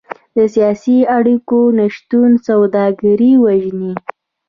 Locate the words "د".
0.35-0.37